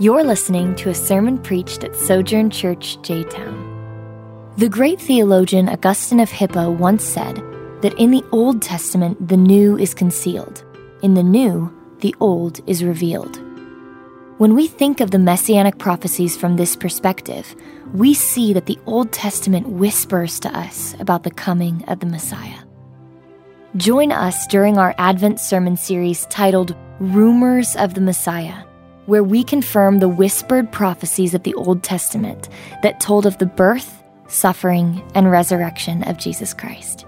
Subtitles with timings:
[0.00, 4.54] You're listening to a sermon preached at Sojourn Church, J Town.
[4.56, 7.36] The great theologian Augustine of Hippo once said
[7.82, 10.64] that in the Old Testament, the new is concealed,
[11.02, 13.42] in the new, the old is revealed.
[14.38, 17.54] When we think of the messianic prophecies from this perspective,
[17.92, 22.60] we see that the Old Testament whispers to us about the coming of the Messiah.
[23.76, 28.64] Join us during our Advent sermon series titled Rumors of the Messiah,
[29.10, 32.48] where we confirm the whispered prophecies of the Old Testament
[32.84, 37.06] that told of the birth, suffering, and resurrection of Jesus Christ.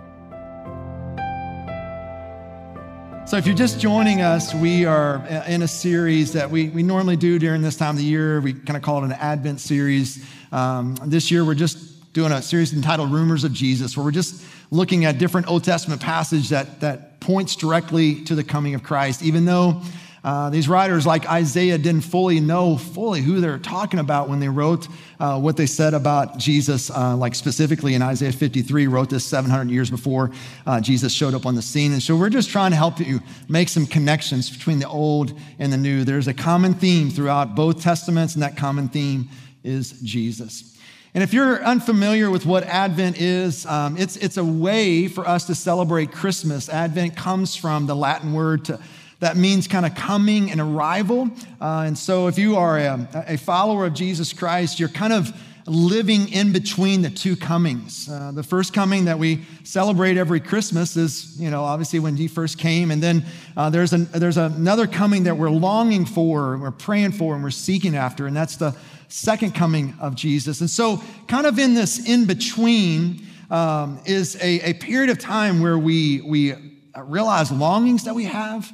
[3.25, 7.16] So, if you're just joining us, we are in a series that we, we normally
[7.16, 8.41] do during this time of the year.
[8.41, 10.27] We kind of call it an Advent series.
[10.50, 14.45] Um, this year, we're just doing a series entitled Rumors of Jesus, where we're just
[14.73, 19.22] looking at different Old Testament passage that, that points directly to the coming of Christ,
[19.22, 19.83] even though
[20.25, 24.48] uh, these writers like Isaiah didn't fully know fully who they're talking about when they
[24.48, 24.87] wrote
[25.19, 29.69] uh, what they said about Jesus, uh, like specifically in Isaiah 53, wrote this 700
[29.69, 30.31] years before
[30.65, 31.93] uh, Jesus showed up on the scene.
[31.93, 35.73] And so we're just trying to help you make some connections between the old and
[35.73, 36.05] the new.
[36.05, 39.28] There's a common theme throughout both testaments, and that common theme
[39.65, 40.78] is Jesus.
[41.15, 45.47] And if you're unfamiliar with what Advent is, um, it's, it's a way for us
[45.48, 46.69] to celebrate Christmas.
[46.69, 48.81] Advent comes from the Latin word to
[49.23, 51.31] that means kind of coming and arrival.
[51.61, 55.33] Uh, and so, if you are a, a, follower of Jesus Christ, you're kind of
[55.65, 58.09] living in between the two comings.
[58.11, 62.27] Uh, the first coming that we celebrate every Christmas is, you know, obviously when he
[62.27, 62.91] first came.
[62.91, 63.25] And then
[63.56, 67.50] uh, there's, an, there's another coming that we're longing for, we're praying for, and we're
[67.50, 70.61] seeking after, and that's the second coming of Jesus.
[70.61, 75.61] And so, kind of in this in between, um, is a, a period of time
[75.61, 76.55] where we, we
[76.97, 78.73] realize longings that we have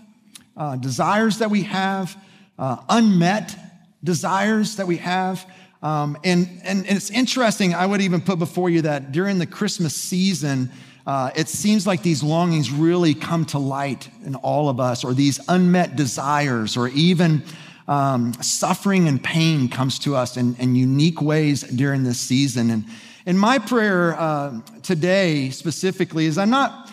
[0.59, 2.20] uh, desires that we have,
[2.59, 3.56] uh, unmet
[4.02, 5.48] desires that we have.
[5.83, 9.46] Um, and, and, and, it's interesting, I would even put before you that during the
[9.46, 10.70] Christmas season,
[11.07, 15.14] uh, it seems like these longings really come to light in all of us, or
[15.14, 17.45] these unmet desires, or even
[17.86, 22.70] um, suffering and pain comes to us in, in, unique ways during this season.
[22.70, 22.85] And,
[23.25, 26.88] and my prayer uh, today specifically is I'm not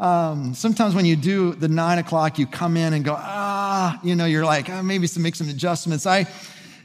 [0.00, 4.16] um, sometimes when you do the nine o'clock, you come in and go, ah, you
[4.16, 6.06] know, you're like, oh, maybe to make some adjustments.
[6.06, 6.20] I,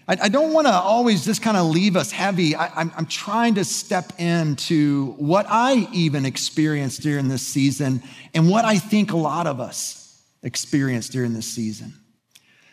[0.06, 2.58] I, I don't want to always just kind of leave us heavy.
[2.58, 8.04] I, I'm, I'm trying to step into what I even experienced during this season
[8.34, 11.94] and what I think a lot of us experienced during this season.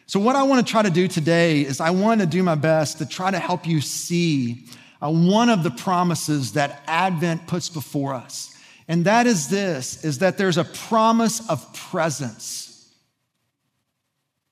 [0.07, 2.57] So, what I want to try to do today is I want to do my
[2.57, 4.67] best to try to help you see
[5.01, 8.52] uh, one of the promises that Advent puts before us.
[8.93, 12.93] And that is this is that there's a promise of presence.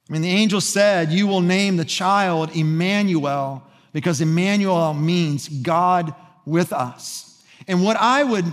[0.09, 3.63] I mean, the angel said, You will name the child Emmanuel,
[3.93, 6.15] because Emmanuel means God
[6.47, 7.45] with us.
[7.69, 8.47] And what I would,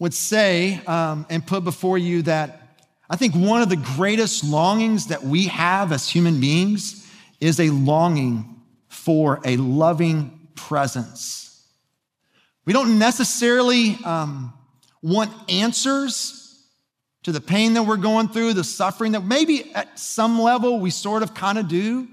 [0.00, 5.06] would say um, and put before you that I think one of the greatest longings
[5.06, 7.08] that we have as human beings
[7.38, 11.64] is a longing for a loving presence.
[12.64, 14.52] We don't necessarily um,
[15.02, 16.36] want answers
[17.22, 20.90] to the pain that we're going through, the suffering that maybe at some level we
[20.90, 22.08] sort of kind of do.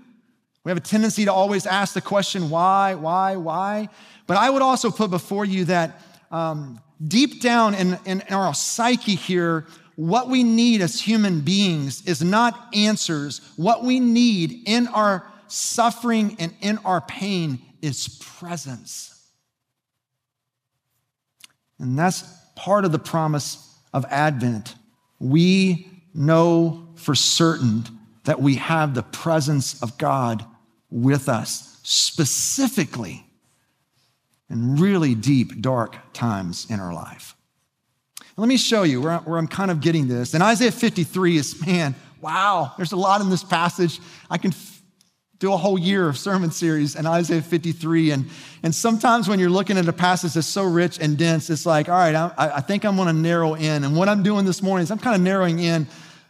[0.64, 3.90] We have a tendency to always ask the question, why, why, why?
[4.26, 9.16] But I would also put before you that um, deep down in, in our psyche
[9.16, 9.66] here,
[9.96, 13.40] what we need as human beings is not answers.
[13.56, 19.14] What we need in our suffering and in our pain is presence.
[21.80, 24.76] And that's part of the promise of Advent.
[25.20, 27.86] We know for certain
[28.26, 30.44] that we have the presence of God
[30.90, 33.26] with us, specifically
[34.50, 37.36] in really deep, dark times in our life.
[38.36, 40.34] Let me show you where, where I'm kind of getting this.
[40.34, 44.00] And Isaiah 53 is, man, wow, there's a lot in this passage.
[44.30, 44.52] I can
[45.40, 48.12] do a whole year of sermon series in Isaiah 53.
[48.12, 48.26] And,
[48.64, 51.90] and sometimes when you're looking at a passage that's so rich and dense, it's like,
[51.90, 53.84] all right, I, I think I'm going to narrow in.
[53.84, 55.86] And what I'm doing this morning is I'm kind of narrowing in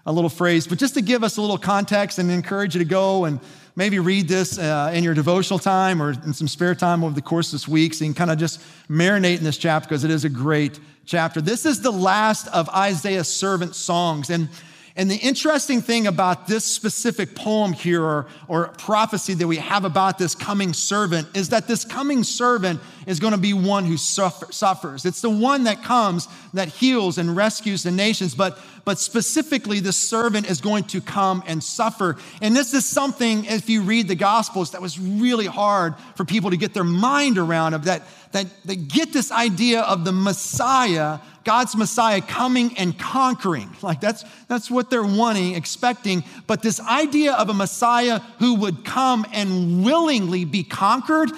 [0.05, 0.67] a little phrase.
[0.67, 3.39] But just to give us a little context and encourage you to go and
[3.77, 7.21] maybe read this uh, in your devotional time or in some spare time over the
[7.21, 8.59] course of this week so you can kind of just
[8.89, 11.39] marinate in this chapter because it is a great chapter.
[11.39, 14.29] This is the last of Isaiah's servant songs.
[14.29, 14.49] And
[14.97, 19.85] and the interesting thing about this specific poem here or, or prophecy that we have
[19.85, 23.95] about this coming servant is that this coming servant is going to be one who
[23.95, 25.05] suffer, suffers.
[25.05, 29.91] It's the one that comes that heals and rescues the nations, but, but specifically, the
[29.91, 32.15] servant is going to come and suffer.
[32.41, 36.51] And this is something, if you read the Gospels, that was really hard for people
[36.51, 41.19] to get their mind around of that, that they get this idea of the Messiah,
[41.43, 43.75] God's Messiah coming and conquering.
[43.81, 46.23] Like that's, that's what they're wanting, expecting.
[46.47, 51.29] But this idea of a Messiah who would come and willingly be conquered,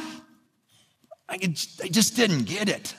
[1.27, 2.93] I, they just didn't get it.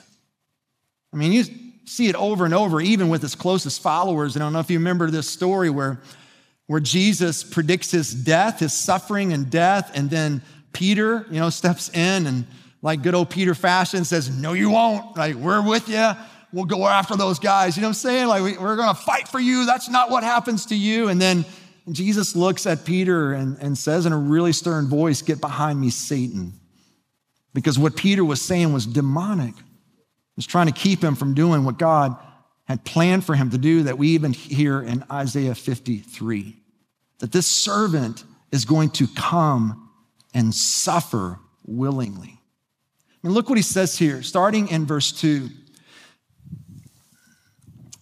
[1.13, 1.45] I mean, you
[1.91, 4.37] see it over and over, even with his closest followers.
[4.37, 5.99] I don't know if you remember this story where,
[6.67, 10.41] where Jesus predicts his death, his suffering and death, and then
[10.71, 12.47] Peter, you know, steps in and
[12.81, 15.17] like good old Peter fashion says, No, you won't.
[15.17, 16.11] Like, we're with you.
[16.53, 17.75] We'll go after those guys.
[17.75, 18.27] You know what I'm saying?
[18.27, 19.65] Like, we, we're going to fight for you.
[19.65, 21.09] That's not what happens to you.
[21.09, 21.45] And then
[21.91, 25.89] Jesus looks at Peter and, and says in a really stern voice, Get behind me,
[25.89, 26.53] Satan.
[27.53, 29.53] Because what Peter was saying was demonic.
[30.45, 32.15] Trying to keep him from doing what God
[32.65, 36.55] had planned for him to do, that we even hear in Isaiah 53.
[37.19, 39.89] That this servant is going to come
[40.33, 42.39] and suffer willingly.
[43.23, 45.49] I mean, look what he says here, starting in verse 2.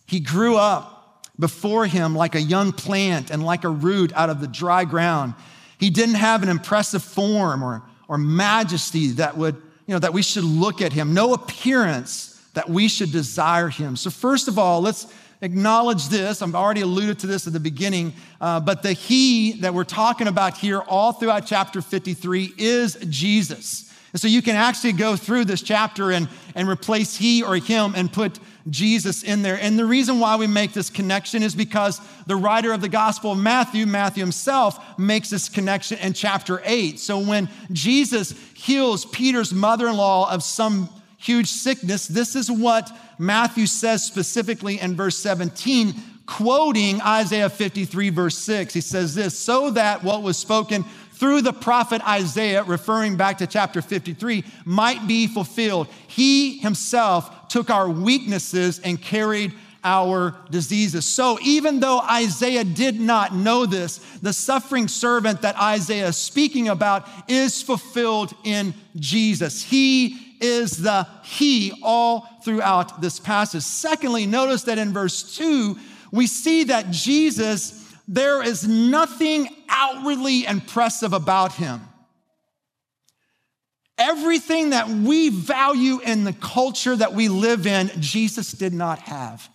[0.07, 4.41] He grew up before him like a young plant and like a root out of
[4.41, 5.33] the dry ground.
[5.77, 9.55] He didn't have an impressive form or, or majesty that would,
[9.87, 13.95] you know, that we should look at him, no appearance that we should desire him.
[13.95, 15.07] So, first of all, let's
[15.41, 16.41] acknowledge this.
[16.41, 20.27] I've already alluded to this at the beginning, uh, but the he that we're talking
[20.27, 23.85] about here all throughout chapter 53 is Jesus.
[24.11, 27.93] And so you can actually go through this chapter and, and replace he or him
[27.95, 29.57] and put Jesus in there.
[29.59, 33.33] And the reason why we make this connection is because the writer of the Gospel
[33.33, 36.99] of Matthew, Matthew himself, makes this connection in chapter 8.
[36.99, 42.91] So when Jesus heals Peter's mother in law of some huge sickness, this is what
[43.19, 45.93] Matthew says specifically in verse 17,
[46.25, 48.73] quoting Isaiah 53, verse 6.
[48.73, 53.47] He says this so that what was spoken through the prophet Isaiah, referring back to
[53.47, 55.87] chapter 53, might be fulfilled.
[56.07, 61.05] He himself took our weaknesses and carried our diseases.
[61.05, 66.67] So, even though Isaiah did not know this, the suffering servant that Isaiah is speaking
[66.67, 69.63] about is fulfilled in Jesus.
[69.63, 73.63] He is the He all throughout this passage.
[73.63, 75.77] Secondly, notice that in verse 2,
[76.11, 77.79] we see that Jesus
[78.11, 81.79] there is nothing outwardly impressive about him.
[83.99, 89.47] Everything that we value in the culture that we live in, Jesus did not have.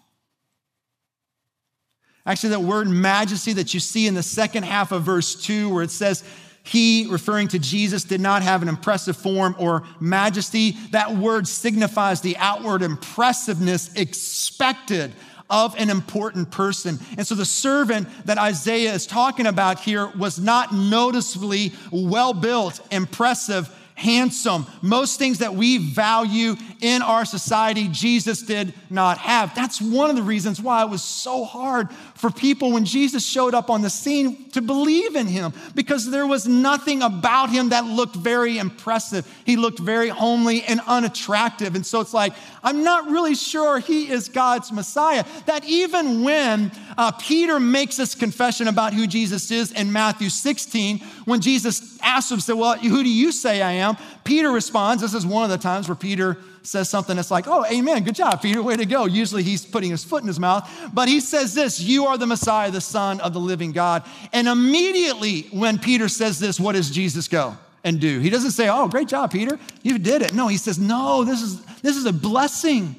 [2.24, 5.82] Actually, that word majesty that you see in the second half of verse 2, where
[5.82, 6.22] it says,
[6.64, 10.72] he, referring to Jesus, did not have an impressive form or majesty.
[10.92, 15.12] That word signifies the outward impressiveness expected
[15.50, 16.98] of an important person.
[17.18, 22.80] And so the servant that Isaiah is talking about here was not noticeably well built,
[22.90, 24.66] impressive, handsome.
[24.82, 29.54] Most things that we value in our society, Jesus did not have.
[29.54, 33.54] That's one of the reasons why it was so hard for people when Jesus showed
[33.54, 37.84] up on the scene to believe in him because there was nothing about him that
[37.84, 39.26] looked very impressive.
[39.44, 41.74] He looked very homely and unattractive.
[41.74, 45.24] And so it's like, I'm not really sure he is God's Messiah.
[45.46, 50.98] That even when uh, Peter makes this confession about who Jesus is in Matthew 16,
[51.24, 53.96] when Jesus asks him, said, Well, who do you say I am?
[54.24, 55.02] Peter responds.
[55.02, 58.14] This is one of the times where Peter says something that's like, Oh, amen, good
[58.14, 59.06] job, Peter, way to go.
[59.06, 62.26] Usually he's putting his foot in his mouth, but he says this You are the
[62.26, 64.04] Messiah, the Son of the living God.
[64.32, 67.56] And immediately when Peter says this, what does Jesus go?
[67.84, 68.18] and do.
[68.18, 69.58] He doesn't say, "Oh, great job, Peter.
[69.82, 72.96] You did it." No, he says, "No, this is this is a blessing.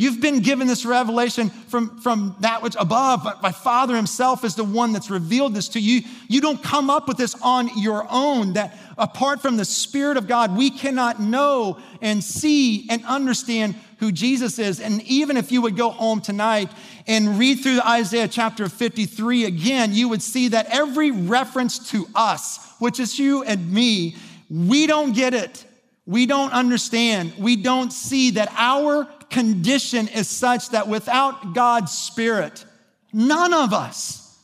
[0.00, 4.54] You've been given this revelation from, from that which above, but my Father Himself is
[4.54, 6.02] the one that's revealed this to you.
[6.28, 10.28] You don't come up with this on your own, that apart from the Spirit of
[10.28, 14.78] God, we cannot know and see and understand who Jesus is.
[14.78, 16.70] And even if you would go home tonight
[17.08, 22.72] and read through Isaiah chapter 53 again, you would see that every reference to us,
[22.78, 24.14] which is you and me,
[24.48, 25.64] we don't get it.
[26.06, 27.32] We don't understand.
[27.36, 32.64] We don't see that our condition is such that without God's Spirit,
[33.12, 34.38] none of us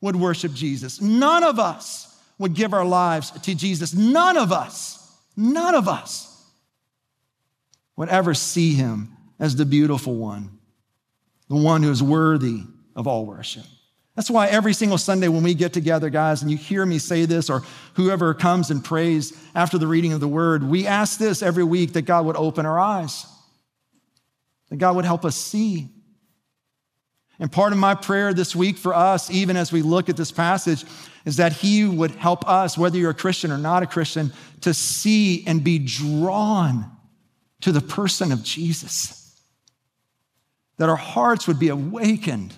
[0.00, 1.00] would worship Jesus.
[1.00, 3.94] None of us would give our lives to Jesus.
[3.94, 6.24] None of us, none of us
[7.96, 10.58] would ever see him as the beautiful one,
[11.48, 12.62] the one who is worthy
[12.94, 13.64] of all worship.
[14.14, 17.24] That's why every single Sunday when we get together, guys, and you hear me say
[17.24, 17.62] this, or
[17.94, 21.92] whoever comes and prays after the reading of the word, we ask this every week
[21.92, 23.26] that God would open our eyes
[24.68, 25.88] that God would help us see.
[27.40, 30.32] And part of my prayer this week for us, even as we look at this
[30.32, 30.84] passage,
[31.24, 34.32] is that He would help us, whether you're a Christian or not a Christian,
[34.62, 36.90] to see and be drawn
[37.60, 39.40] to the person of Jesus.
[40.78, 42.54] That our hearts would be awakened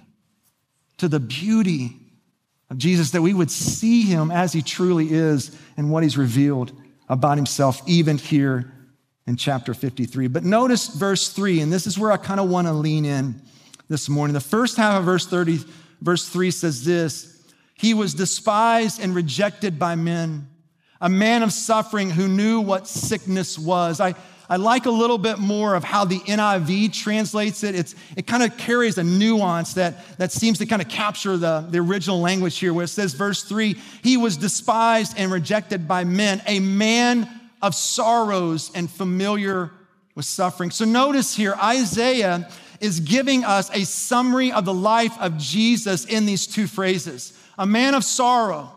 [0.99, 1.97] to the beauty
[2.71, 6.73] of Jesus, that we would see Him as He truly is and what He's revealed
[7.09, 8.73] about Himself, even here
[9.30, 10.26] in chapter 53.
[10.26, 13.40] But notice verse 3, and this is where I kind of want to lean in
[13.88, 14.34] this morning.
[14.34, 15.60] The first half of verse 30,
[16.00, 17.40] verse 3 says this
[17.75, 20.49] He was despised and rejected by men,
[21.00, 24.00] a man of suffering who knew what sickness was.
[24.00, 24.16] I,
[24.49, 27.76] I like a little bit more of how the NIV translates it.
[27.76, 31.64] It's, it kind of carries a nuance that, that seems to kind of capture the,
[31.70, 36.02] the original language here, where it says, verse 3 He was despised and rejected by
[36.02, 39.71] men, a man of sorrows and familiar
[40.14, 40.71] with suffering.
[40.71, 42.49] So notice here, Isaiah
[42.81, 47.67] is giving us a summary of the life of Jesus in these two phrases a
[47.67, 48.73] man of sorrow.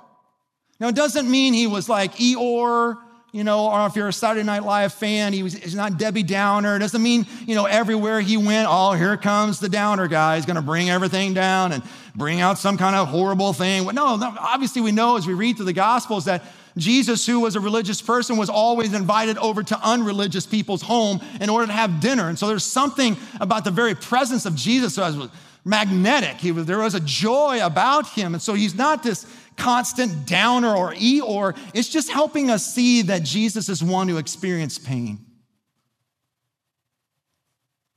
[0.77, 2.97] Now, it doesn't mean he was like Eeyore,
[3.31, 6.23] you know, or if you're a Saturday Night Live fan, he was, he's not Debbie
[6.23, 6.75] Downer.
[6.75, 10.35] It doesn't mean, you know, everywhere he went, oh, here comes the downer guy.
[10.35, 11.81] He's going to bring everything down and
[12.13, 13.85] bring out some kind of horrible thing.
[13.85, 16.43] No, no, obviously we know as we read through the Gospels that
[16.77, 21.49] Jesus, who was a religious person, was always invited over to unreligious people's home in
[21.49, 22.29] order to have dinner.
[22.29, 25.29] And so there's something about the very presence of Jesus that was
[25.63, 26.37] magnetic.
[26.37, 28.33] He was, there was a joy about him.
[28.33, 29.25] And so he's not this
[29.55, 31.55] constant downer or Eeyore.
[31.73, 35.19] It's just helping us see that Jesus is one who experienced pain.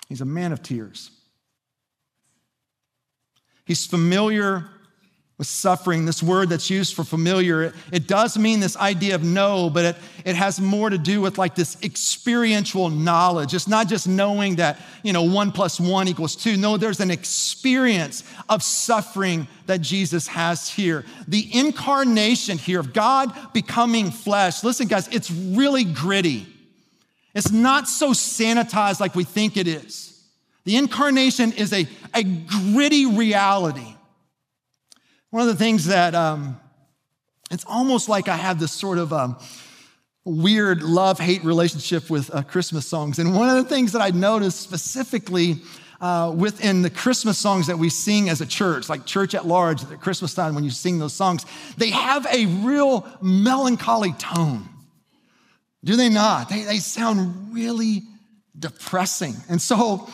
[0.08, 1.10] He's a man of tears.
[3.64, 4.68] He's familiar
[5.38, 9.22] with suffering, this word that's used for familiar, it, it, does mean this idea of
[9.22, 13.52] know, but it, it has more to do with like this experiential knowledge.
[13.52, 16.56] It's not just knowing that, you know, one plus one equals two.
[16.56, 21.04] No, there's an experience of suffering that Jesus has here.
[21.28, 24.64] The incarnation here of God becoming flesh.
[24.64, 26.46] Listen, guys, it's really gritty.
[27.34, 30.18] It's not so sanitized like we think it is.
[30.64, 33.95] The incarnation is a, a gritty reality.
[35.30, 36.60] One of the things that um,
[37.50, 39.36] it's almost like I have this sort of um,
[40.24, 43.18] weird love hate relationship with uh, Christmas songs.
[43.18, 45.56] And one of the things that I noticed specifically
[46.00, 49.82] uh, within the Christmas songs that we sing as a church, like church at large
[49.82, 51.44] at Christmas time when you sing those songs,
[51.76, 54.68] they have a real melancholy tone.
[55.84, 56.48] Do they not?
[56.48, 58.02] They, they sound really
[58.58, 59.34] depressing.
[59.48, 60.08] And so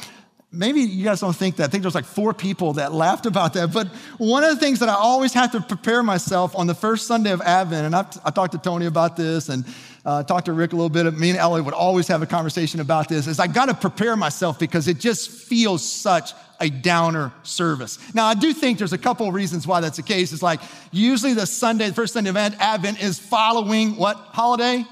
[0.52, 1.64] maybe you guys don't think that.
[1.64, 3.72] I think there's like four people that laughed about that.
[3.72, 7.06] But one of the things that I always have to prepare myself on the first
[7.06, 9.64] Sunday of Advent, and I've, I talked to Tony about this and
[10.04, 11.12] uh, talked to Rick a little bit.
[11.14, 13.26] Me and Ellie would always have a conversation about this.
[13.26, 17.98] Is I got to prepare myself because it just feels such a downer service.
[18.14, 20.32] Now, I do think there's a couple of reasons why that's the case.
[20.32, 20.60] It's like
[20.92, 24.84] usually the Sunday, the first Sunday of Advent is following what holiday?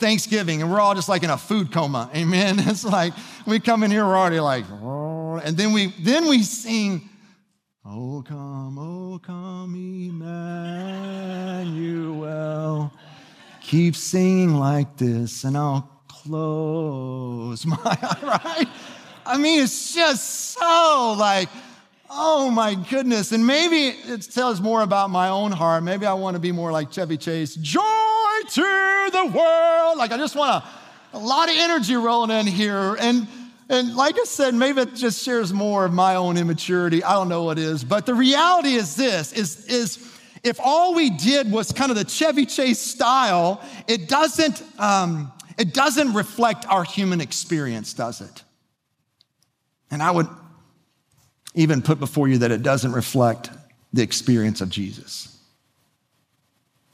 [0.00, 2.10] Thanksgiving, and we're all just like in a food coma.
[2.16, 2.58] Amen.
[2.58, 3.12] It's like
[3.46, 7.08] we come in here, we're already like, and then we then we sing,
[7.84, 11.30] Oh come, oh come, Emmanuel.
[13.60, 18.68] Keep singing like this, and I'll close my eye, right?
[19.24, 21.48] I mean, it's just so like,
[22.10, 23.32] oh my goodness.
[23.32, 25.82] And maybe it tells more about my own heart.
[25.82, 27.54] Maybe I want to be more like Chevy Chase.
[27.54, 27.80] Joy
[28.50, 29.98] to the world.
[29.98, 32.96] Like I just want a, a lot of energy rolling in here.
[33.00, 33.28] And
[33.68, 37.04] and like I said, maybe it just shares more of my own immaturity.
[37.04, 37.84] I don't know what it is.
[37.84, 42.04] But the reality is this is, is if all we did was kind of the
[42.04, 48.42] Chevy Chase style, it doesn't, um, it doesn't reflect our human experience, does it?
[49.88, 50.26] And I would
[51.54, 53.50] even put before you that it doesn't reflect
[53.92, 55.38] the experience of Jesus.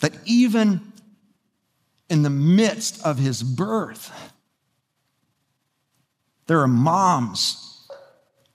[0.00, 0.92] That even
[2.08, 4.10] in the midst of his birth,
[6.46, 7.88] there are moms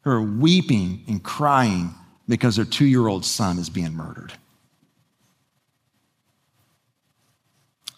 [0.02, 1.94] who are weeping and crying
[2.28, 4.34] because their two year old son is being murdered.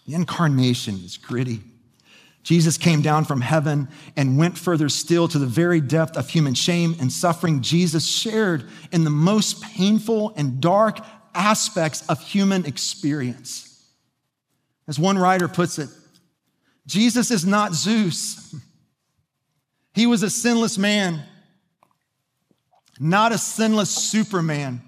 [0.08, 1.62] The incarnation is gritty.
[2.44, 6.54] Jesus came down from heaven and went further still to the very depth of human
[6.54, 7.62] shame and suffering.
[7.62, 11.00] Jesus shared in the most painful and dark
[11.34, 13.70] aspects of human experience.
[14.88, 15.90] As one writer puts it,
[16.86, 18.54] Jesus is not Zeus.
[19.94, 21.24] He was a sinless man,
[23.00, 24.82] not a sinless superman.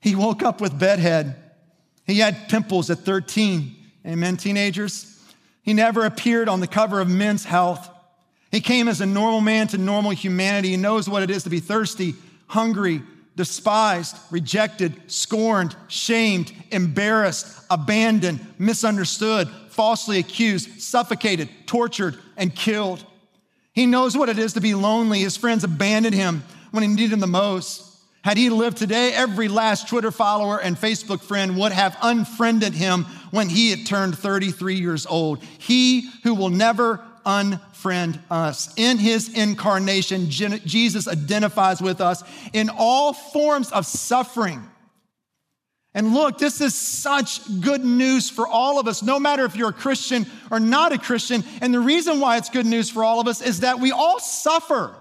[0.00, 1.36] He woke up with bedhead.
[2.04, 3.76] He had pimples at 13.
[4.06, 5.15] Amen, teenagers.
[5.66, 7.90] He never appeared on the cover of Men's Health.
[8.52, 10.70] He came as a normal man to normal humanity.
[10.70, 12.14] He knows what it is to be thirsty,
[12.46, 13.02] hungry,
[13.34, 23.04] despised, rejected, scorned, shamed, embarrassed, abandoned, misunderstood, falsely accused, suffocated, tortured, and killed.
[23.72, 25.18] He knows what it is to be lonely.
[25.18, 27.82] His friends abandoned him when he needed him the most.
[28.22, 33.04] Had he lived today, every last Twitter follower and Facebook friend would have unfriended him
[33.30, 35.42] when he had turned 33 years old.
[35.58, 38.72] He who will never unfriend us.
[38.76, 44.62] In his incarnation, Jesus identifies with us in all forms of suffering.
[45.92, 49.70] And look, this is such good news for all of us, no matter if you're
[49.70, 51.42] a Christian or not a Christian.
[51.62, 54.20] And the reason why it's good news for all of us is that we all
[54.20, 54.94] suffer.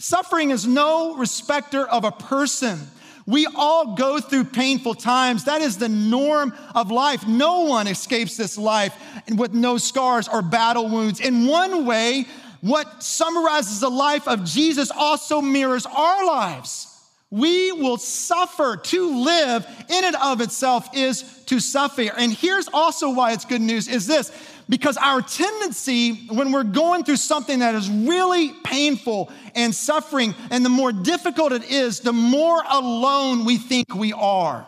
[0.00, 2.80] Suffering is no respecter of a person.
[3.26, 5.44] We all go through painful times.
[5.44, 7.26] That is the norm of life.
[7.26, 8.94] No one escapes this life
[9.36, 11.20] with no scars or battle wounds.
[11.20, 12.26] In one way,
[12.60, 16.88] what summarizes the life of Jesus also mirrors our lives.
[17.30, 18.76] We will suffer.
[18.76, 22.02] To live in and of itself is to suffer.
[22.02, 24.30] And here's also why it's good news is this
[24.68, 30.64] because our tendency when we're going through something that is really painful and suffering, and
[30.64, 34.66] the more difficult it is, the more alone we think we are.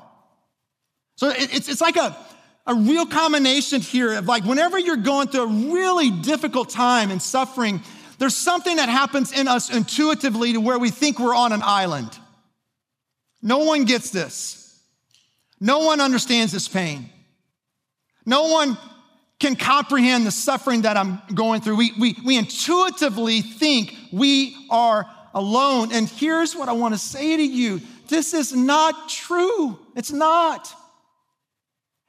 [1.16, 2.16] So it's, it's like a,
[2.66, 7.22] a real combination here of like whenever you're going through a really difficult time and
[7.22, 7.80] suffering,
[8.18, 12.10] there's something that happens in us intuitively to where we think we're on an island.
[13.42, 14.60] No one gets this.
[15.60, 17.10] No one understands this pain.
[18.26, 18.78] No one
[19.40, 21.76] can comprehend the suffering that I'm going through.
[21.76, 25.92] We, we, we intuitively think we are alone.
[25.92, 29.78] And here's what I want to say to you this is not true.
[29.96, 30.72] It's not.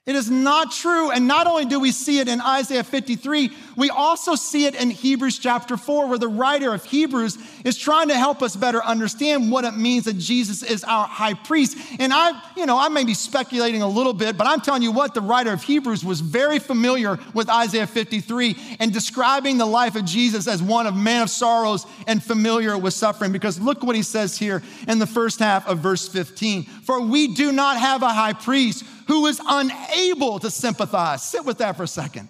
[0.05, 1.09] It is not true.
[1.09, 4.91] And not only do we see it in Isaiah 53, we also see it in
[4.91, 9.51] Hebrews chapter 4, where the writer of Hebrews is trying to help us better understand
[9.51, 11.75] what it means that Jesus is our high priest.
[11.97, 14.91] And I, you know, I may be speculating a little bit, but I'm telling you
[14.91, 19.95] what, the writer of Hebrews was very familiar with Isaiah 53 and describing the life
[19.95, 23.32] of Jesus as one of man of sorrows and familiar with suffering.
[23.32, 26.65] Because look what he says here in the first half of verse 15.
[26.65, 31.24] For we do not have a high priest who is unable to sympathize.
[31.24, 32.30] Sit with that for a second.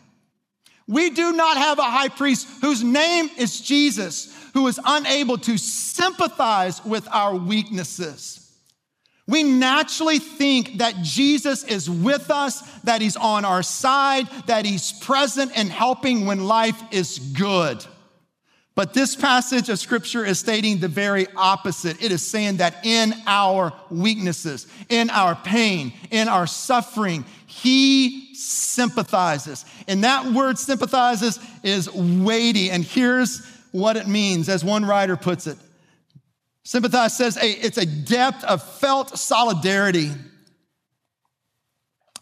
[0.87, 5.57] We do not have a high priest whose name is Jesus, who is unable to
[5.57, 8.41] sympathize with our weaknesses.
[9.27, 14.93] We naturally think that Jesus is with us, that he's on our side, that he's
[14.93, 17.83] present and helping when life is good.
[18.75, 22.03] But this passage of scripture is stating the very opposite.
[22.03, 29.63] It is saying that in our weaknesses, in our pain, in our suffering, he sympathizes.
[29.87, 32.69] And that word sympathizes is weighty.
[32.69, 35.57] And here's what it means, as one writer puts it.
[36.63, 40.11] Sympathize says it's a depth of felt solidarity,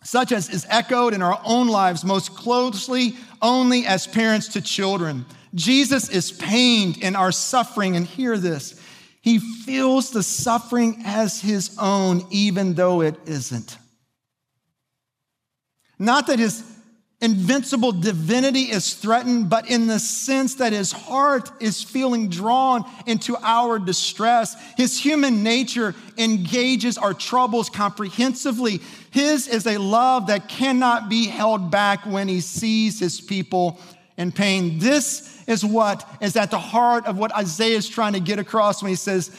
[0.03, 5.25] such as is echoed in our own lives most closely only as parents to children.
[5.55, 8.79] Jesus is pained in our suffering, and hear this.
[9.21, 13.77] He feels the suffering as his own, even though it isn't.
[15.99, 16.61] Not that his
[17.23, 23.37] invincible divinity is threatened, but in the sense that his heart is feeling drawn into
[23.41, 24.57] our distress.
[24.75, 28.81] His human nature engages our troubles comprehensively.
[29.09, 33.79] His is a love that cannot be held back when he sees his people
[34.17, 34.79] in pain.
[34.79, 38.83] This is what is at the heart of what Isaiah is trying to get across
[38.83, 39.33] when he says,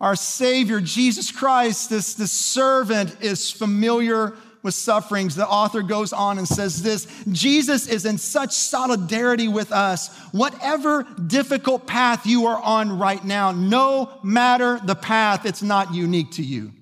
[0.00, 5.34] Our Savior, Jesus Christ, this, this servant is familiar with sufferings.
[5.34, 10.16] The author goes on and says this Jesus is in such solidarity with us.
[10.32, 16.32] Whatever difficult path you are on right now, no matter the path, it's not unique
[16.32, 16.72] to you.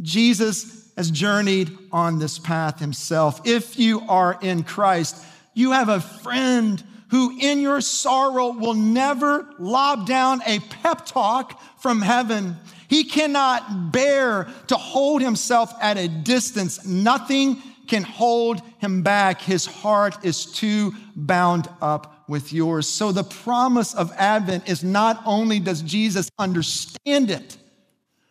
[0.00, 3.40] Jesus has journeyed on this path himself.
[3.44, 9.48] If you are in Christ, you have a friend who, in your sorrow, will never
[9.58, 12.56] lob down a pep talk from heaven.
[12.88, 16.84] He cannot bear to hold himself at a distance.
[16.84, 19.40] Nothing can hold him back.
[19.40, 22.88] His heart is too bound up with yours.
[22.88, 27.56] So the promise of Advent is not only does Jesus understand it,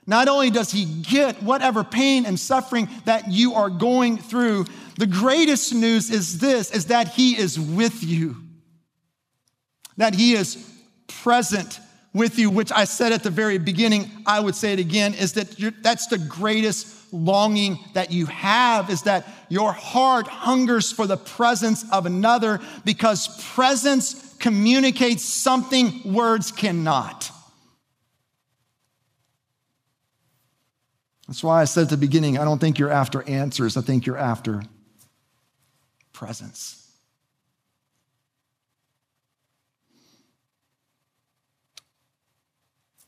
[0.05, 4.65] not only does he get whatever pain and suffering that you are going through,
[4.97, 8.37] the greatest news is this is that he is with you.
[9.97, 10.57] That he is
[11.07, 11.79] present
[12.17, 15.34] with you, which I said at the very beginning, I would say it again, is
[15.34, 21.17] that that's the greatest longing that you have is that your heart hungers for the
[21.17, 27.32] presence of another because presence communicates something words cannot.
[31.27, 34.06] That's why I said at the beginning, I don't think you're after answers, I think
[34.06, 34.63] you're after
[36.13, 36.87] presence.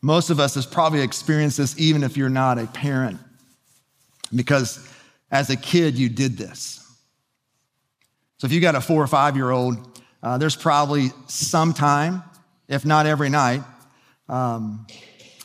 [0.02, 3.20] Most of us has probably experienced this even if you're not a parent,
[4.34, 4.88] because
[5.32, 6.86] as a kid, you did this.
[8.38, 12.24] So if you got a four or five year old, uh, there's probably some time,
[12.68, 13.62] if not every night,
[14.28, 14.88] um,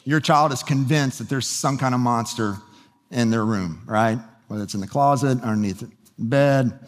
[0.04, 2.56] your child is convinced that there's some kind of monster
[3.10, 4.18] in their room, right?
[4.48, 6.78] Whether it's in the closet, underneath the bed,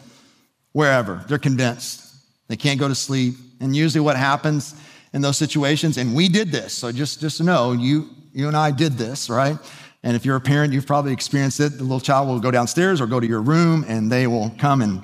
[0.71, 1.23] wherever.
[1.27, 2.03] They're convinced.
[2.47, 3.35] They can't go to sleep.
[3.59, 4.75] And usually what happens
[5.13, 8.71] in those situations, and we did this, so just, just know, you, you and I
[8.71, 9.57] did this, right?
[10.03, 11.77] And if you're a parent, you've probably experienced it.
[11.77, 14.81] The little child will go downstairs or go to your room, and they will come
[14.81, 15.03] and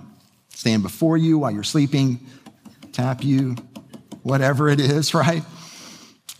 [0.49, 2.19] stand before you while you're sleeping,
[2.91, 3.55] tap you,
[4.21, 5.43] whatever it is, right?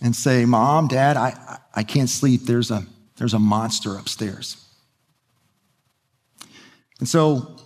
[0.00, 2.42] And say, Mom, Dad, I, I can't sleep.
[2.42, 2.84] There's a,
[3.16, 4.64] there's a monster upstairs.
[7.00, 7.56] And so,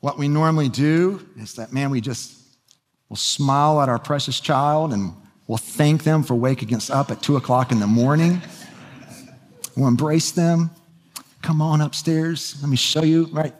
[0.00, 2.39] what we normally do is that, man, we just
[3.10, 5.12] will smile at our precious child and
[5.48, 8.40] we'll thank them for waking us up at two o'clock in the morning.
[9.76, 10.70] We'll embrace them.
[11.42, 12.56] Come on upstairs.
[12.62, 13.52] Let me show you, right?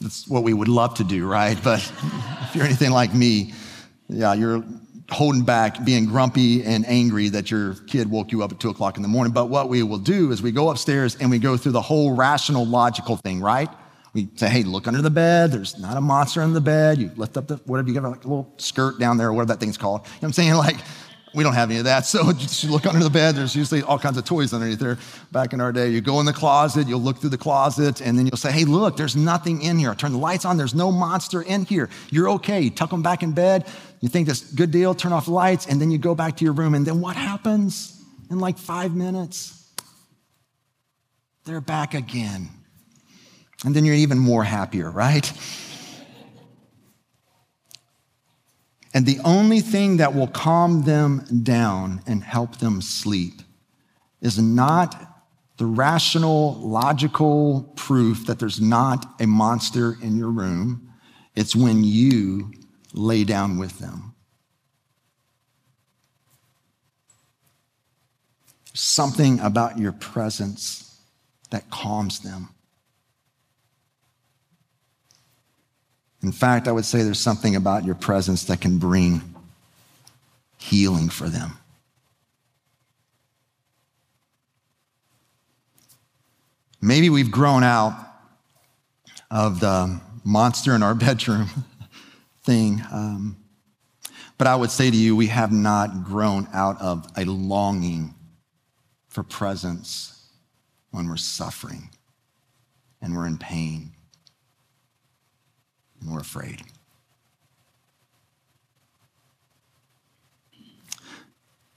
[0.00, 1.56] That's what we would love to do, right?
[1.62, 1.78] But
[2.42, 3.54] if you're anything like me,
[4.08, 4.64] yeah, you're
[5.10, 8.96] holding back, being grumpy and angry that your kid woke you up at two o'clock
[8.96, 9.32] in the morning.
[9.32, 12.16] But what we will do is we go upstairs and we go through the whole
[12.16, 13.68] rational, logical thing, right?
[14.16, 15.52] We say, hey, look under the bed.
[15.52, 16.96] There's not a monster under the bed.
[16.96, 19.60] You lift up the, whatever, you got like a little skirt down there, whatever that
[19.60, 20.00] thing's called.
[20.06, 20.54] You know what I'm saying?
[20.56, 20.78] Like,
[21.34, 22.06] we don't have any of that.
[22.06, 23.34] So just look under the bed.
[23.34, 24.96] There's usually all kinds of toys underneath there.
[25.32, 28.18] Back in our day, you go in the closet, you'll look through the closet, and
[28.18, 29.94] then you'll say, hey, look, there's nothing in here.
[29.94, 30.56] Turn the lights on.
[30.56, 31.90] There's no monster in here.
[32.08, 32.62] You're okay.
[32.62, 33.66] You tuck them back in bed.
[34.00, 36.44] You think this good deal, turn off the lights, and then you go back to
[36.44, 36.74] your room.
[36.74, 39.74] And then what happens in like five minutes?
[41.44, 42.48] They're back again.
[43.64, 45.32] And then you're even more happier, right?
[48.92, 53.42] And the only thing that will calm them down and help them sleep
[54.20, 55.16] is not
[55.58, 60.92] the rational, logical proof that there's not a monster in your room.
[61.34, 62.52] It's when you
[62.92, 64.14] lay down with them.
[68.74, 71.00] Something about your presence
[71.50, 72.48] that calms them.
[76.22, 79.22] In fact, I would say there's something about your presence that can bring
[80.58, 81.58] healing for them.
[86.80, 87.94] Maybe we've grown out
[89.30, 91.48] of the monster in our bedroom
[92.42, 92.82] thing.
[92.92, 93.36] Um,
[94.38, 98.14] but I would say to you, we have not grown out of a longing
[99.08, 100.30] for presence
[100.90, 101.90] when we're suffering
[103.00, 103.95] and we're in pain
[106.04, 106.62] we're afraid.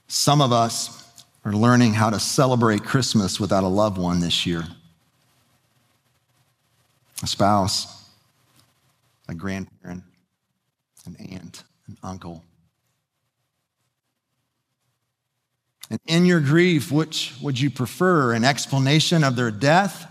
[0.08, 1.00] Some of us
[1.44, 4.64] are learning how to celebrate Christmas without a loved one this year
[7.22, 8.08] a spouse,
[9.28, 10.02] a grandparent,
[11.06, 12.42] an aunt, an uncle.
[15.90, 18.32] And in your grief, which would you prefer?
[18.32, 20.10] An explanation of their death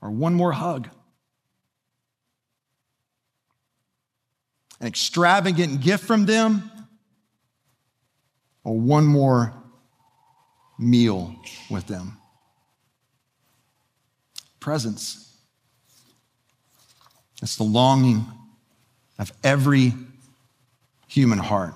[0.00, 0.88] or one more hug?
[4.80, 6.70] An extravagant gift from them,
[8.64, 9.52] or one more
[10.78, 11.34] meal
[11.70, 12.16] with them.
[14.60, 15.36] Presence.
[17.42, 18.26] It's the longing
[19.18, 19.92] of every
[21.06, 21.74] human heart.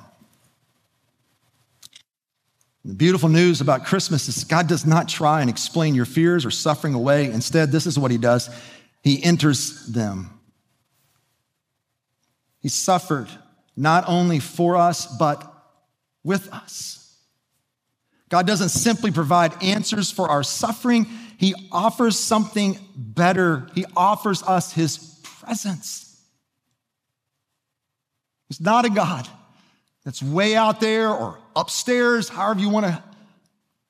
[2.85, 6.51] The beautiful news about Christmas is God does not try and explain your fears or
[6.51, 7.27] suffering away.
[7.27, 8.51] Instead, this is what He does
[9.03, 10.32] He enters them.
[12.63, 13.29] He suffered
[13.77, 15.53] not only for us, but
[16.25, 17.19] with us.
[18.29, 23.69] God doesn't simply provide answers for our suffering, He offers something better.
[23.75, 26.09] He offers us His presence.
[28.49, 29.29] He's not a God
[30.05, 33.03] that's way out there or upstairs, however you want to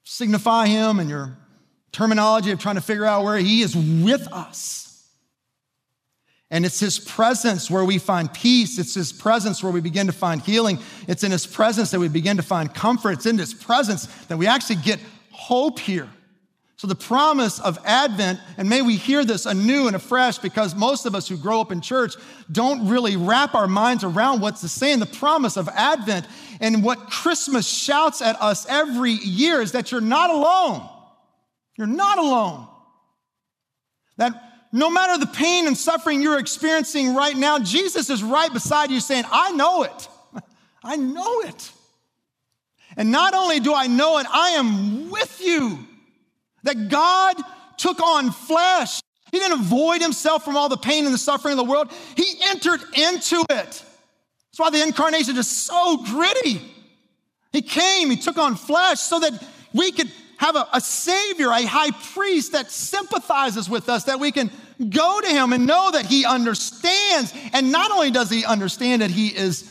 [0.04, 1.36] signify Him and your
[1.92, 4.91] terminology of trying to figure out where He is with us.
[6.52, 8.78] And it's His presence where we find peace.
[8.78, 10.78] It's His presence where we begin to find healing.
[11.08, 13.12] It's in His presence that we begin to find comfort.
[13.12, 16.08] It's in His presence that we actually get hope here.
[16.76, 21.06] So, the promise of Advent, and may we hear this anew and afresh because most
[21.06, 22.16] of us who grow up in church
[22.50, 24.98] don't really wrap our minds around what's the saying.
[24.98, 26.26] The promise of Advent
[26.60, 30.86] and what Christmas shouts at us every year is that you're not alone.
[31.78, 32.66] You're not alone.
[34.18, 38.90] That no matter the pain and suffering you're experiencing right now, Jesus is right beside
[38.90, 40.08] you saying, I know it.
[40.84, 41.70] I know it.
[42.96, 45.78] And not only do I know it, I am with you
[46.62, 47.36] that God
[47.76, 49.00] took on flesh.
[49.30, 51.90] He didn't avoid himself from all the pain and the suffering of the world.
[52.16, 53.48] He entered into it.
[53.48, 56.60] That's why the incarnation is so gritty.
[57.52, 59.32] He came, he took on flesh so that
[59.74, 64.32] we could have a, a, savior, a high priest that sympathizes with us, that we
[64.32, 64.50] can
[64.90, 67.32] go to him and know that he understands.
[67.52, 69.70] And not only does he understand it, he is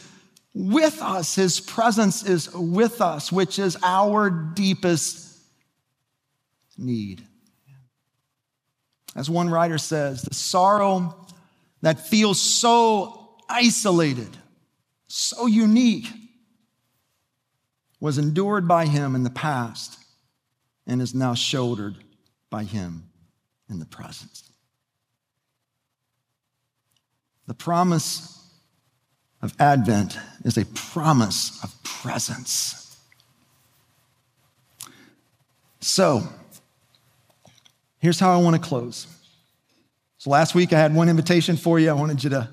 [0.53, 1.35] with us.
[1.35, 5.39] His presence is with us, which is our deepest
[6.77, 7.23] need.
[9.15, 11.27] As one writer says, the sorrow
[11.81, 14.29] that feels so isolated,
[15.07, 16.07] so unique,
[17.99, 19.97] was endured by him in the past
[20.87, 21.95] and is now shouldered
[22.49, 23.09] by him
[23.69, 24.41] in the present.
[27.51, 28.47] The promise
[29.41, 32.97] of Advent is a promise of presence.
[35.81, 36.23] So,
[37.99, 39.05] Here's how I want to close.
[40.17, 41.89] So last week I had one invitation for you.
[41.89, 42.49] I wanted you to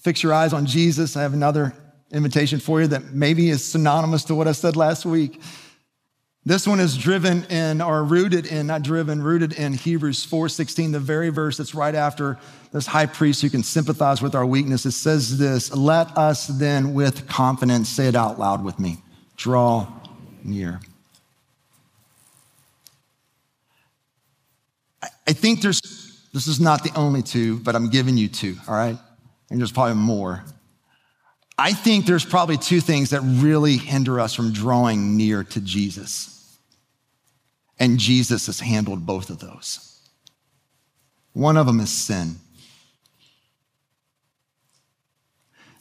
[0.00, 1.16] fix your eyes on Jesus.
[1.16, 1.72] I have another
[2.10, 5.40] invitation for you that maybe is synonymous to what I said last week.
[6.46, 10.98] This one is driven in or rooted in, not driven, rooted in Hebrews 4:16, the
[10.98, 12.38] very verse that's right after
[12.72, 14.86] this high priest who can sympathize with our weakness.
[14.86, 19.02] It says this: let us then with confidence say it out loud with me.
[19.36, 19.86] Draw
[20.42, 20.80] near.
[25.02, 25.80] I think there's,
[26.32, 28.98] this is not the only two, but I'm giving you two, all right?
[29.48, 30.42] And there's probably more.
[31.60, 36.58] I think there's probably two things that really hinder us from drawing near to Jesus.
[37.78, 40.00] And Jesus has handled both of those.
[41.34, 42.36] One of them is sin.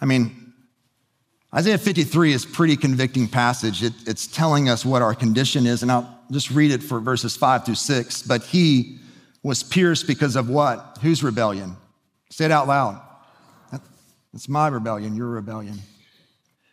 [0.01, 0.53] I mean,
[1.55, 3.81] Isaiah 53 is pretty convicting passage.
[3.81, 7.37] It, it's telling us what our condition is, and I'll just read it for verses
[7.37, 8.21] five through six.
[8.21, 8.97] But he
[9.43, 10.97] was pierced because of what?
[11.01, 11.77] Whose rebellion?
[12.29, 13.01] Say it out loud.
[14.33, 15.79] That's my rebellion, your rebellion.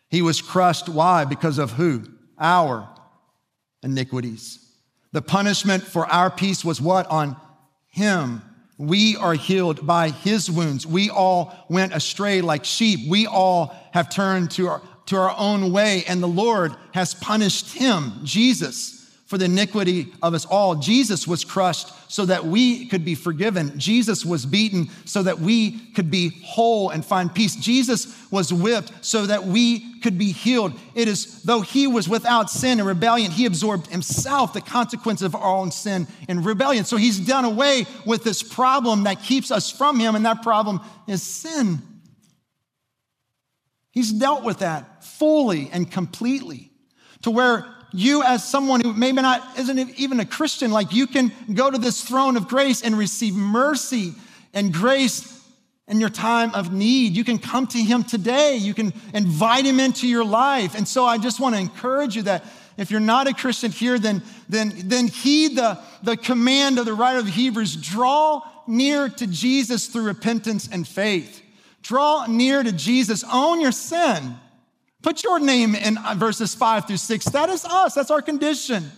[0.09, 0.88] He was crushed.
[0.88, 1.25] Why?
[1.25, 2.05] Because of who?
[2.38, 2.88] Our
[3.83, 4.59] iniquities.
[5.12, 7.07] The punishment for our peace was what?
[7.07, 7.37] On
[7.88, 8.42] him.
[8.79, 10.87] We are healed by his wounds.
[10.87, 13.09] We all went astray like sheep.
[13.09, 17.73] We all have turned to our, to our own way, and the Lord has punished
[17.73, 20.77] him, Jesus for the iniquity of us all.
[20.77, 23.77] Jesus was crushed so that we could be forgiven.
[23.77, 27.57] Jesus was beaten so that we could be whole and find peace.
[27.57, 30.79] Jesus was whipped so that we could be healed.
[30.95, 35.35] It is though he was without sin and rebellion, he absorbed himself the consequence of
[35.35, 36.85] our own sin and rebellion.
[36.85, 40.81] So he's done away with this problem that keeps us from him, and that problem
[41.09, 41.83] is sin.
[43.91, 46.71] He's dealt with that fully and completely
[47.23, 51.33] to where you as someone who maybe not isn't even a Christian, like you can
[51.53, 54.15] go to this throne of grace and receive mercy
[54.53, 55.33] and grace
[55.89, 57.17] in your time of need.
[57.17, 58.57] You can come to him today.
[58.57, 60.75] You can invite him into your life.
[60.75, 62.45] And so I just want to encourage you that
[62.77, 66.93] if you're not a Christian here, then, then, then heed the, the command of the
[66.93, 71.43] writer of Hebrews draw near to Jesus through repentance and faith.
[71.83, 74.35] Draw near to Jesus, own your sin.
[75.07, 77.27] Put your name in uh, verses five through six.
[77.27, 78.90] That is us, that's our condition.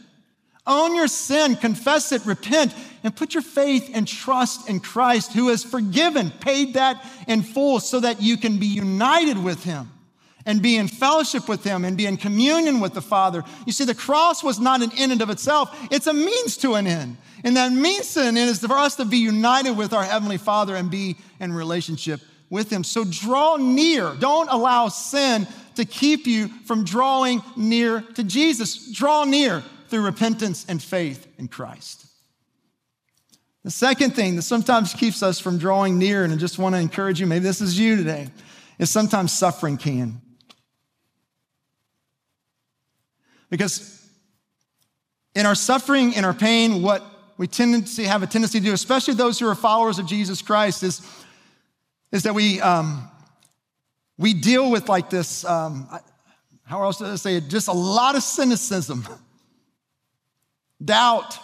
[0.66, 5.48] Own your sin, confess it, repent, and put your faith and trust in Christ who
[5.48, 9.90] has forgiven, paid that in full so that you can be united with him
[10.46, 13.44] and be in fellowship with him and be in communion with the Father.
[13.66, 16.86] You see, the cross was not an end of itself, it's a means to an
[16.86, 17.18] end.
[17.44, 20.38] And that means to an end is for us to be united with our Heavenly
[20.38, 22.84] Father and be in relationship with him.
[22.84, 24.14] So draw near.
[24.18, 28.92] Don't allow sin to keep you from drawing near to Jesus.
[28.92, 32.06] Draw near through repentance and faith in Christ.
[33.64, 36.80] The second thing that sometimes keeps us from drawing near, and I just want to
[36.80, 38.28] encourage you, maybe this is you today,
[38.78, 40.20] is sometimes suffering can.
[43.50, 44.06] Because
[45.34, 47.04] in our suffering, in our pain, what
[47.36, 50.42] we tend to have a tendency to do, especially those who are followers of Jesus
[50.42, 51.00] Christ, is,
[52.12, 53.08] is that we, um,
[54.16, 55.88] we deal with like this, um,
[56.64, 57.48] how else do I say it?
[57.48, 59.06] Just a lot of cynicism,
[60.84, 61.38] doubt,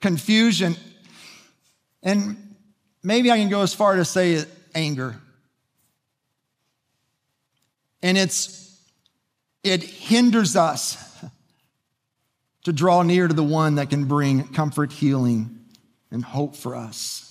[0.00, 0.76] confusion,
[2.02, 2.56] and
[3.02, 5.16] maybe I can go as far to say anger.
[8.02, 8.64] And it's
[9.62, 10.98] it hinders us
[12.64, 15.58] to draw near to the one that can bring comfort, healing,
[16.10, 17.23] and hope for us.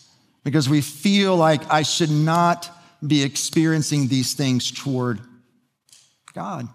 [0.44, 2.70] Because we feel like I should not
[3.06, 5.20] be experiencing these things toward
[6.34, 6.68] God.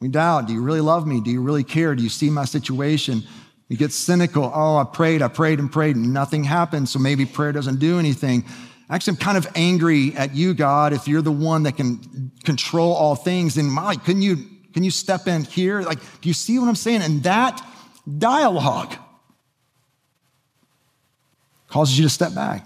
[0.00, 1.20] We doubt, do you really love me?
[1.20, 1.94] Do you really care?
[1.94, 3.22] Do you see my situation?
[3.68, 4.52] We get cynical.
[4.54, 7.98] Oh, I prayed, I prayed and prayed, and nothing happened, so maybe prayer doesn't do
[7.98, 8.44] anything.
[8.90, 12.92] Actually, I'm kind of angry at you, God, if you're the one that can control
[12.92, 13.56] all things.
[13.56, 14.36] And Mike, couldn't you,
[14.74, 15.80] can you step in here?
[15.80, 17.00] Like, do you see what I'm saying?
[17.00, 17.66] And that
[18.18, 18.94] dialogue
[21.74, 22.64] causes you to step back.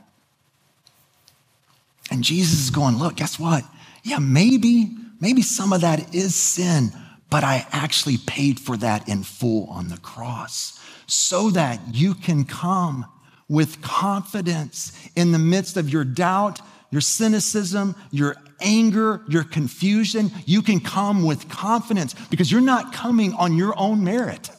[2.10, 3.64] And Jesus is going, look, guess what?
[4.02, 6.90] Yeah, maybe, maybe some of that is sin,
[7.30, 12.44] but I actually paid for that in full on the cross so that you can
[12.44, 13.06] come
[13.48, 20.30] with confidence in the midst of your doubt, your cynicism, your anger, your confusion.
[20.44, 24.50] You can come with confidence because you're not coming on your own merit.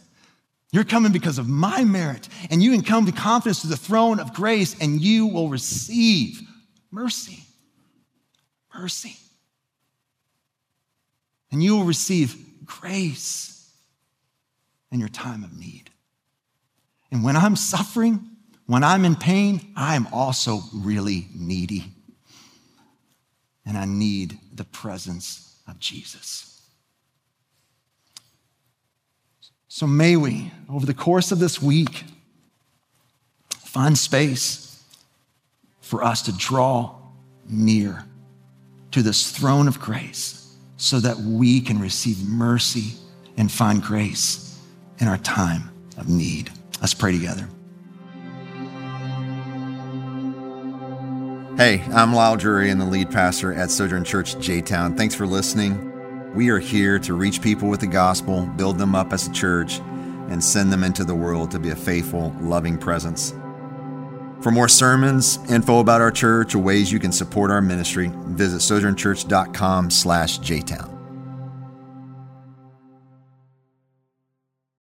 [0.71, 2.29] You're coming because of my merit.
[2.51, 6.41] And you can come with confidence to the throne of grace and you will receive
[6.91, 7.43] mercy.
[8.73, 9.15] Mercy.
[11.51, 13.71] And you will receive grace
[14.91, 15.89] in your time of need.
[17.12, 18.29] And when I'm suffering,
[18.67, 21.86] when I'm in pain, I am also really needy.
[23.65, 26.59] And I need the presence of Jesus.
[29.71, 32.03] So may we, over the course of this week,
[33.51, 34.84] find space
[35.79, 36.95] for us to draw
[37.47, 38.03] near
[38.91, 42.95] to this throne of grace so that we can receive mercy
[43.38, 44.60] and find grace
[44.97, 46.49] in our time of need.
[46.82, 47.47] Let's pray together.
[51.58, 54.95] Hey, I'm Lisle Drury and the lead pastor at Sojourn Church J Town.
[54.95, 55.88] Thanks for listening.
[56.36, 59.80] We are here to reach people with the gospel, build them up as a church,
[60.30, 63.34] and send them into the world to be a faithful, loving presence.
[64.42, 68.60] For more sermons, info about our church, or ways you can support our ministry, visit
[68.60, 70.99] sojournchurch.com slash jtown.